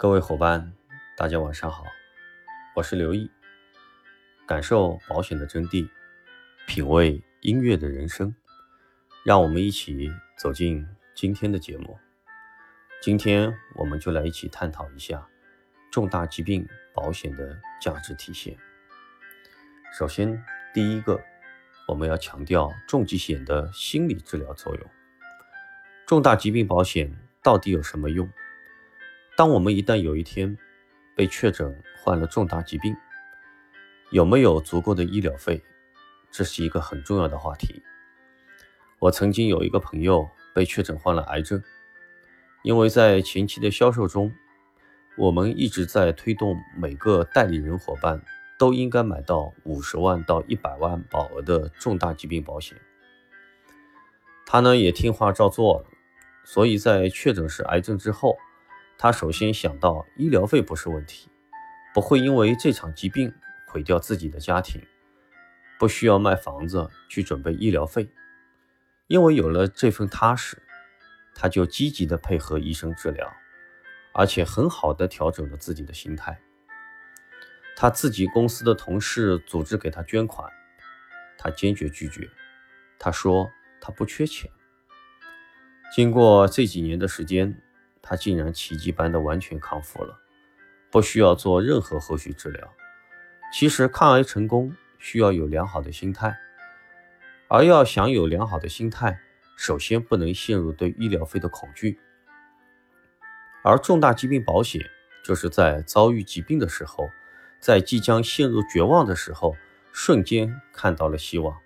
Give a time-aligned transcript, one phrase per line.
[0.00, 0.72] 各位伙伴，
[1.14, 1.84] 大家晚上好，
[2.74, 3.30] 我是刘毅。
[4.46, 5.86] 感受保险的真谛，
[6.66, 8.34] 品味音乐的人生，
[9.26, 11.98] 让我们一起走进今天的节目。
[13.02, 15.28] 今天我们就来一起探讨一下
[15.92, 18.56] 重大疾病保险的价值体现。
[19.92, 21.20] 首先，第一个，
[21.86, 24.90] 我们要强调重疾险的心理治疗作用。
[26.06, 28.26] 重大疾病保险到底有什么用？
[29.40, 30.54] 当我们一旦有一天
[31.16, 32.94] 被确诊患了重大疾病，
[34.10, 35.62] 有没有足够的医疗费？
[36.30, 37.82] 这是一个很重要的话题。
[38.98, 41.62] 我曾经有一个朋友被确诊患了癌症，
[42.62, 44.30] 因为在前期的销售中，
[45.16, 48.20] 我们一直在推动每个代理人伙伴
[48.58, 52.76] 都应该买到五十万到一百万保额的重大疾病保险。
[54.44, 55.86] 他呢也听话照做了，
[56.44, 58.36] 所以在确诊是癌症之后。
[59.02, 61.30] 他首先想到医疗费不是问题，
[61.94, 63.32] 不会因为这场疾病
[63.66, 64.86] 毁掉自己的家庭，
[65.78, 68.10] 不需要卖房子去准备医疗费，
[69.06, 70.62] 因为有了这份踏实，
[71.34, 73.32] 他就积极的配合医生治疗，
[74.12, 76.38] 而且很好的调整了自己的心态。
[77.74, 80.46] 他自己公司的同事组织给他捐款，
[81.38, 82.28] 他坚决拒绝，
[82.98, 84.50] 他说他不缺钱。
[85.90, 87.58] 经过这几年的时间。
[88.02, 90.18] 他竟然奇迹般的完全康复了，
[90.90, 92.72] 不需要做任何后续治疗。
[93.52, 96.36] 其实抗癌成功需要有良好的心态，
[97.48, 99.20] 而要想有良好的心态，
[99.56, 101.98] 首先不能陷入对医疗费的恐惧。
[103.62, 104.80] 而重大疾病保险
[105.24, 107.10] 就是在遭遇疾病的时候，
[107.58, 109.56] 在即将陷入绝望的时候，
[109.92, 111.58] 瞬间看到了希望，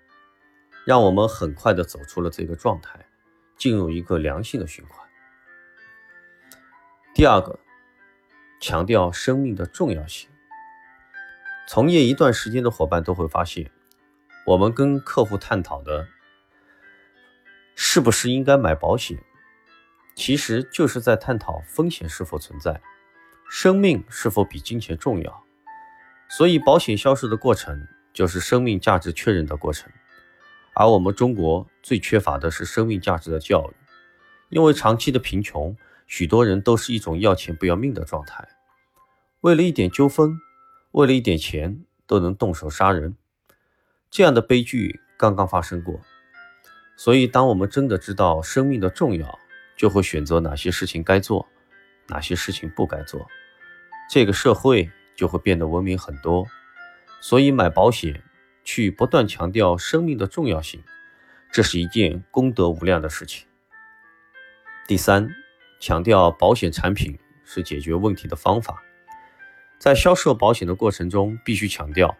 [0.85, 2.99] 让我们很快的走出了这个状态，
[3.57, 5.04] 进入一个良性的循环。
[7.15, 7.57] 第二个，
[8.59, 10.29] 强调生命的重要性。
[11.65, 13.71] 从业一段时间的伙伴都会发现，
[14.45, 16.09] 我们跟客户探讨的，
[17.73, 19.17] 是不是应该买保险，
[20.13, 22.81] 其实就是在探讨风险是否存在，
[23.49, 25.45] 生命是否比金钱重要。
[26.27, 29.89] 所以，保险销售的过程就是生命价值确认的过程。
[30.73, 33.73] 而我们中国最缺乏的是生命价值的教育，
[34.49, 35.73] 因为长期的贫穷。
[36.07, 38.47] 许多人都是一种要钱不要命的状态，
[39.41, 40.39] 为了一点纠纷，
[40.91, 43.15] 为了一点钱，都能动手杀人。
[44.11, 45.99] 这样的悲剧刚刚发生过。
[46.95, 49.39] 所以，当我们真的知道生命的重要，
[49.75, 51.47] 就会选择哪些事情该做，
[52.07, 53.27] 哪些事情不该做，
[54.09, 56.47] 这个社会就会变得文明很多。
[57.19, 58.23] 所以，买保险
[58.63, 60.81] 去不断强调生命的重要性，
[61.51, 63.45] 这是一件功德无量的事情。
[64.87, 65.44] 第三。
[65.85, 68.81] 强调保险产品是解决问题的方法，
[69.77, 72.17] 在销售保险的过程中，必须强调，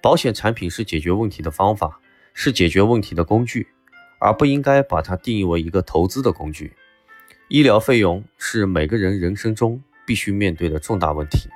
[0.00, 2.00] 保险产品是解决问题的方法，
[2.32, 3.68] 是解决问题的工具，
[4.18, 6.72] 而不应该把它定义为一个投资的工具。
[7.48, 11.50] 医疗费用是每个人人生中必须面对的重大问题，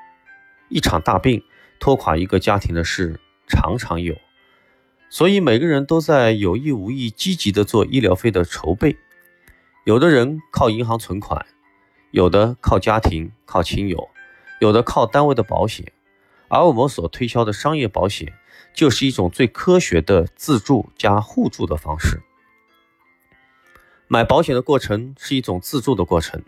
[0.69, 1.43] 一场大病
[1.81, 3.19] 拖垮一个家庭的事
[3.49, 4.15] 常常有，
[5.09, 8.99] 所以每个人都在有意无意积极的做医疗费的筹备。
[9.87, 11.47] 有的人靠银行存款，
[12.11, 14.09] 有的靠家庭、靠亲友，
[14.59, 15.93] 有的靠单位的保险，
[16.49, 18.33] 而我们所推销的商业保险，
[18.75, 22.21] 就是一种最科学的自助加互助的方式。
[24.09, 26.43] 买保险的过程是一种自助的过程，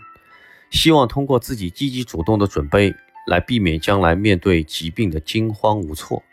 [0.70, 2.92] 希望通过自己积极主动的准备，
[3.28, 6.24] 来避免将来面对疾病的惊慌无措。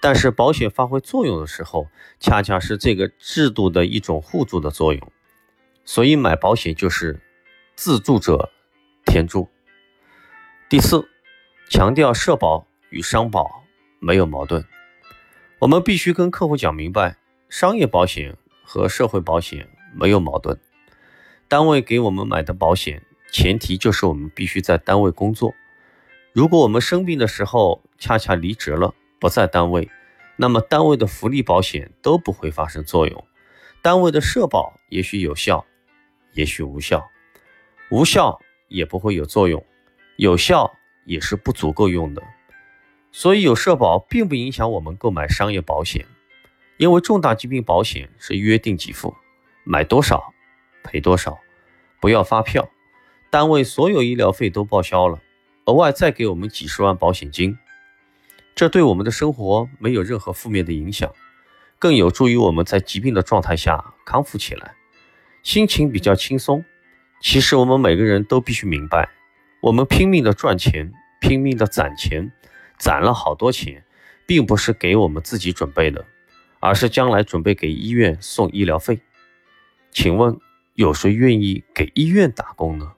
[0.00, 1.88] 但是保险发挥作用的时候，
[2.18, 5.12] 恰恰是这个制度的一种互助的作用。
[5.84, 7.20] 所以买保险就是
[7.74, 8.50] 自助者
[9.04, 9.48] 天助。
[10.68, 11.08] 第四，
[11.68, 13.64] 强调社保与商保
[13.98, 14.64] 没有矛盾。
[15.58, 17.16] 我们必须跟客户讲明白，
[17.48, 20.58] 商业保险和社会保险没有矛盾。
[21.48, 23.02] 单位给我们买的保险，
[23.32, 25.54] 前提就是我们必须在单位工作。
[26.32, 29.90] 如果我们生病的时候恰恰离职了，不在单位，
[30.36, 33.26] 那么单位的福利保险都不会发生作用，
[33.82, 35.66] 单位的社保也许有效。
[36.32, 37.10] 也许无效，
[37.90, 38.38] 无效
[38.68, 39.64] 也不会有作用，
[40.16, 40.72] 有效
[41.04, 42.22] 也是不足够用的。
[43.10, 46.06] 所以有社保并不影响我们购买商业保险，
[46.78, 49.14] 因为重大疾病保险是约定给付，
[49.64, 50.32] 买多少
[50.82, 51.38] 赔多少，
[52.00, 52.70] 不要发票，
[53.30, 55.20] 单位所有医疗费都报销了，
[55.66, 57.58] 额外再给我们几十万保险金，
[58.54, 61.12] 这对我们的生活没有任何负面的影响，
[61.78, 64.74] 更有助于我们在疾病的状态下康复起来。
[65.42, 66.64] 心情比较轻松。
[67.20, 69.08] 其实我们每个人都必须明白，
[69.60, 72.32] 我们拼命的赚钱，拼命的攒钱，
[72.78, 73.84] 攒了好多钱，
[74.26, 76.04] 并不是给我们自己准备的，
[76.60, 79.00] 而是将来准备给医院送医疗费。
[79.90, 80.36] 请问
[80.74, 82.92] 有谁愿意给医院打工呢？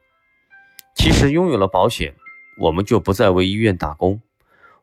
[0.94, 2.14] 其实拥有了保险，
[2.58, 4.22] 我们就不再为医院打工。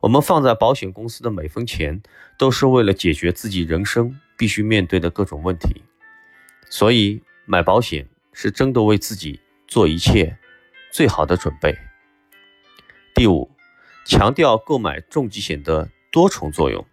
[0.01, 2.01] 我们放在保险公司的每分钱，
[2.37, 5.83] 都是为了解决自己人生必须面对的各种问题。
[6.69, 10.37] 所以买保险是真的为自己做一切
[10.91, 11.77] 最好的准备。
[13.13, 13.51] 第五，
[14.05, 16.85] 强调购买重疾险的多重作用。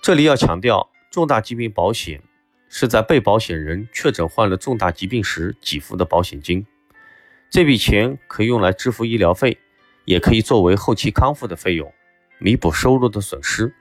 [0.00, 2.22] 这里要强调，重大疾病保险
[2.68, 6.66] 是在被保险人确诊患了重大疾病时给付的保险金，
[7.50, 9.58] 这笔钱可以用来支付医疗费。
[10.06, 11.92] 也可以作为后期康复的费用，
[12.38, 13.72] 弥补收入的损失，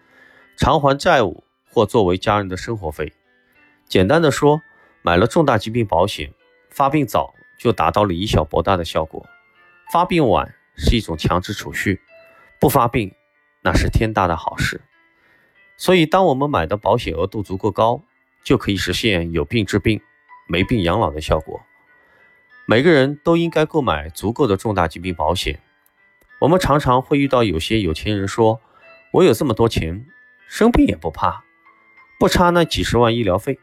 [0.57, 3.13] 偿还债务或作为家人的生活费。
[3.87, 4.61] 简单的说，
[5.09, 6.31] 买了重大疾病保险，
[6.69, 9.25] 发病早就达到了以小博大的效果，
[9.91, 11.99] 发病晚是一种强制储蓄，
[12.59, 13.11] 不发病
[13.63, 14.81] 那是天大的好事。
[15.77, 18.03] 所以，当我们买的保险额度足够高，
[18.43, 19.99] 就可以实现有病治病，
[20.47, 21.59] 没病养老的效果。
[22.67, 25.59] 每个人都应该购买足够的重大疾病保险。
[26.39, 28.61] 我们常常会遇到有些有钱人说
[29.11, 30.05] ：“我有这么多钱，
[30.47, 31.45] 生病也不怕，
[32.19, 33.57] 不差那几十万医疗费。”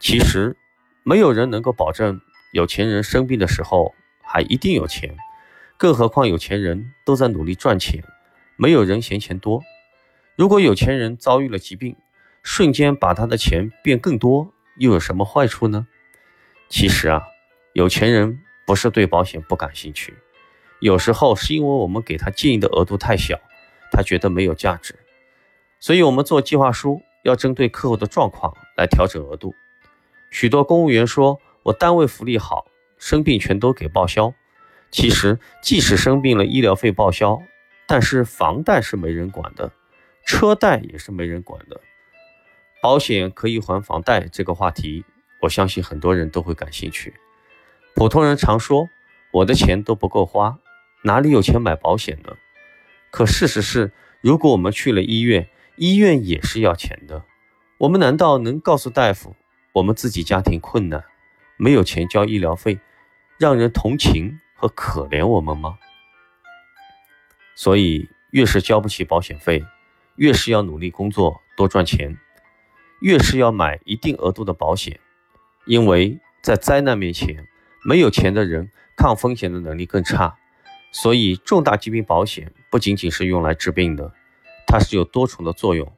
[0.00, 0.56] 其实，
[1.04, 2.20] 没有人能够保证
[2.52, 5.16] 有钱人生病的时候还一定有钱，
[5.76, 8.04] 更何况有钱人都在努力赚钱，
[8.56, 9.62] 没有人嫌钱多。
[10.36, 11.96] 如果有钱人遭遇了疾病，
[12.42, 15.88] 瞬间把他的钱变更多，又有什么坏处呢？
[16.68, 17.22] 其实啊，
[17.72, 20.14] 有钱人不是对保险不感兴趣。
[20.80, 23.38] 有时候是因为我们给他建议的额度太小，
[23.90, 24.94] 他觉得没有价值，
[25.80, 29.54] 所以我们做计划书要针对客户的状况来调整额度。
[30.32, 32.66] 许多公务员说：“我单位福利好，
[32.98, 34.32] 生病全都给报销。”
[34.90, 37.40] 其实，即使生病了，医疗费报销，
[37.86, 39.70] 但是房贷是没人管的，
[40.26, 41.78] 车贷也是没人管的。
[42.82, 45.04] 保险可以还房贷这个话题，
[45.42, 47.12] 我相信很多人都会感兴趣。
[47.94, 48.88] 普通人常说
[49.32, 50.58] ：“我的钱都不够花。”
[51.04, 52.36] 哪里有钱买保险呢？
[53.10, 53.92] 可事实是，
[54.22, 57.24] 如果我们去了医院，医院也是要钱的。
[57.78, 59.34] 我们难道能告诉大夫，
[59.72, 61.02] 我们自己家庭困难，
[61.56, 62.78] 没有钱交医疗费，
[63.38, 65.78] 让人同情和可怜我们吗？
[67.54, 69.64] 所以，越是交不起保险费，
[70.16, 72.18] 越是要努力工作多赚钱，
[73.00, 75.00] 越是要买一定额度的保险，
[75.66, 77.46] 因为在灾难面前，
[77.82, 80.36] 没有钱的人抗风险的能力更差。
[80.90, 84.12] 所以，重大疾病保险不仅仅是用来治病的，
[84.66, 85.90] 它是有多重的作用。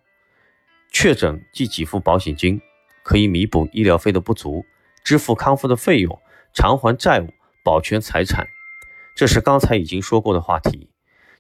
[0.93, 2.61] 确诊即给付保险金，
[3.05, 4.65] 可以弥补医疗费的不足，
[5.05, 6.21] 支付康复的费用，
[6.53, 7.29] 偿还债务，
[7.63, 8.49] 保全财产。
[9.15, 10.91] 这是刚才已经说过的话题。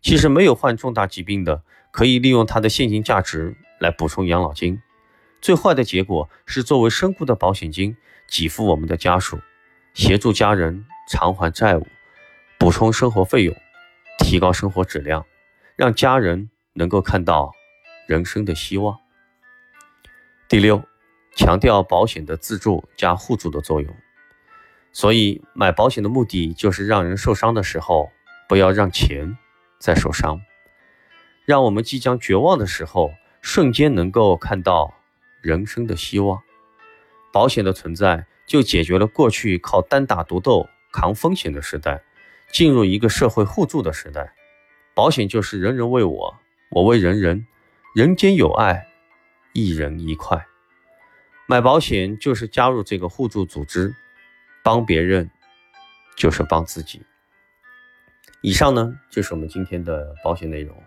[0.00, 4.80] 其实，没有患重大疾病的，可以利用它的现金价值来补充养老金。
[5.40, 7.96] 最坏的结果是，作为身故的保险金
[8.28, 9.40] 给付我们的家属，
[9.94, 11.86] 协助家人偿还债务。
[12.58, 13.56] 补充生活费用，
[14.18, 15.24] 提高生活质量，
[15.74, 17.52] 让家人能够看到
[18.06, 18.98] 人生的希望。
[20.48, 20.82] 第六，
[21.34, 23.94] 强调保险的自助加互助的作用。
[24.92, 28.10] 所以买保险的目的就是让人受伤的时候，
[28.48, 29.36] 不要让钱
[29.78, 30.40] 再受伤，
[31.44, 34.94] 让我们即将绝望的时候，瞬间能够看到
[35.40, 36.40] 人生的希望。
[37.32, 42.02] 保险的存在，就解决了过去靠单打独斗扛风险的时代。
[42.52, 44.32] 进入一个社会互助的时代，
[44.94, 46.36] 保险就是人人为我，
[46.70, 47.48] 我为人人，
[47.96, 48.86] 人间有爱，
[49.54, 50.46] 一人一块。
[51.46, 53.94] 买保险就是加入这个互助组织，
[54.62, 55.30] 帮别人
[56.16, 57.02] 就是帮自己。
[58.40, 60.82] 以上呢就是我们今天的保险内容。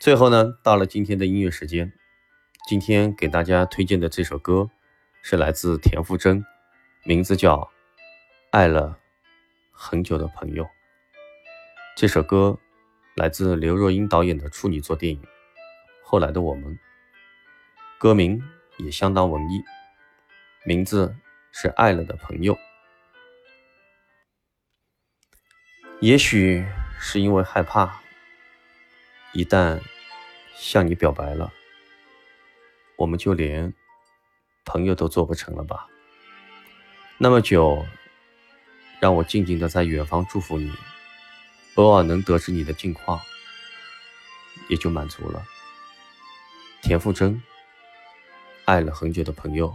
[0.00, 1.92] 最后呢，到了今天的音乐时间，
[2.68, 4.70] 今天给大家推荐的这首歌。
[5.22, 6.42] 是来自田馥甄，
[7.04, 7.56] 名字叫
[8.50, 8.98] 《爱了
[9.70, 10.64] 很久的朋友》。
[11.94, 12.58] 这首歌
[13.20, 15.20] 来自刘若英导演的处女作电影
[16.02, 16.72] 《后来的我们》，
[17.98, 18.42] 歌名
[18.78, 19.62] 也相当文艺，
[20.64, 21.14] 名字
[21.52, 22.54] 是《爱了的朋友》。
[26.00, 26.64] 也许
[26.98, 28.00] 是因为害怕，
[29.34, 29.78] 一旦
[30.54, 31.52] 向你表白了，
[32.96, 33.70] 我们就连。
[34.64, 35.86] 朋友都做不成了吧？
[37.18, 37.84] 那么久，
[38.98, 40.72] 让我静静的在远方祝福你，
[41.80, 43.18] 偶尔能得知你的近况，
[44.68, 45.42] 也就满足了。
[46.82, 47.42] 田馥甄，
[48.66, 49.74] 爱了很久的朋友，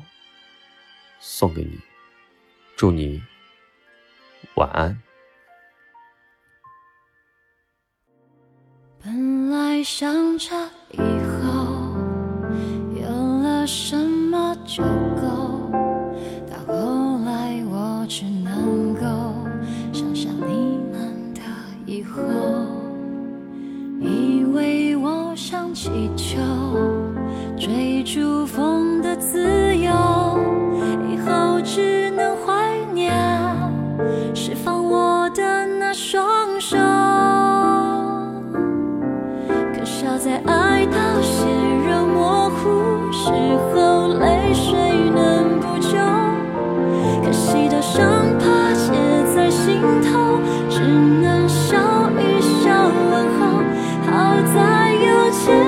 [1.20, 1.80] 送给你，
[2.76, 3.24] 祝你
[4.56, 5.02] 晚安。
[9.04, 10.56] 本来想着
[10.92, 11.96] 以后
[13.00, 13.08] 有
[13.44, 15.45] 了什么就够，
[22.16, 22.22] 后，
[24.00, 26.40] 以为我想祈求
[27.58, 29.92] 追逐风的自由，
[31.12, 33.14] 以后只能怀念
[34.34, 34.75] 释放
[54.54, 55.65] 在有情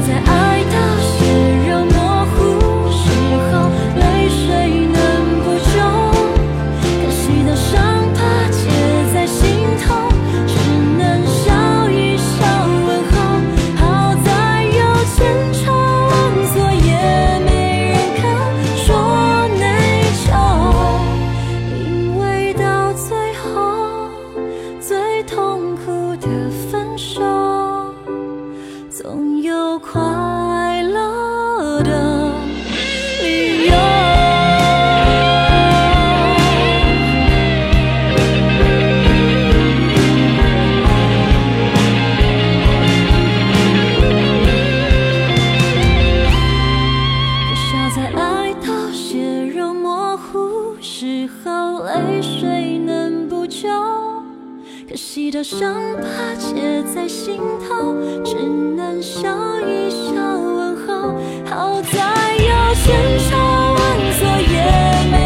[0.00, 1.10] 在爱到血
[1.68, 2.36] 肉模糊
[2.92, 3.02] 时
[3.50, 4.46] 候泪水
[4.86, 4.96] 能
[5.42, 5.74] 补救
[7.02, 7.74] 可惜的伤
[8.14, 8.16] 疤
[8.52, 8.60] 结
[9.12, 9.42] 在心
[9.82, 9.86] 头
[10.46, 10.54] 只
[10.96, 12.30] 能笑一笑
[12.86, 13.12] 问候。
[13.76, 14.28] 好在
[14.62, 14.78] 有
[15.16, 15.18] 千
[15.52, 16.12] 差万
[16.46, 16.54] 错
[16.86, 16.88] 也
[17.44, 17.48] 没
[17.90, 18.22] 人肯
[18.76, 18.86] 说
[19.58, 19.64] 内
[20.24, 20.26] 疚
[21.74, 24.10] 因为到最后
[24.80, 26.28] 最痛苦的
[26.70, 27.37] 分手。
[55.10, 58.34] 细的伤疤结在心头，只
[58.76, 59.26] 能笑
[59.60, 61.14] 一笑问候。
[61.46, 63.80] 好在有千差万
[64.18, 64.20] 错，
[64.52, 64.54] 也
[65.10, 65.16] 没